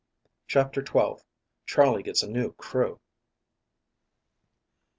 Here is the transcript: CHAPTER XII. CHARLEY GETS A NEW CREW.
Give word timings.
CHAPTER 0.47 0.83
XII. 0.83 1.17
CHARLEY 1.67 2.01
GETS 2.01 2.23
A 2.23 2.27
NEW 2.27 2.53
CREW. 2.53 2.99